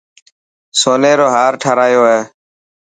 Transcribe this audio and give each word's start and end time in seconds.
سوني 0.79 1.13
رو 1.19 1.27
هار 1.35 1.53
ٺارايو 1.61 2.01
هي. 2.11 2.19